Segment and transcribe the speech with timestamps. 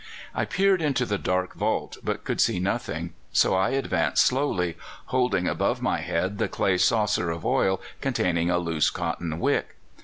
[0.33, 4.75] I peered into the dark vault, but could see nothing, so I advanced slowly,
[5.13, 9.75] holding above my head the clay saucer of oil containing a loose cotton wick.